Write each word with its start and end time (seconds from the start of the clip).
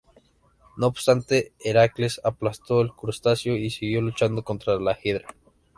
No 0.77 0.87
obstante, 0.87 1.51
Heracles 1.63 2.21
aplastó 2.23 2.79
al 2.79 2.95
crustáceo 2.95 3.55
y 3.55 3.69
siguió 3.69 4.01
luchando 4.01 4.43
contra 4.43 4.79
la 4.79 4.97
Hidra. 5.03 5.27